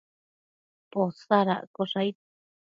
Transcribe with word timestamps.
Posadaccosh 0.91 1.95
aid 2.03 2.17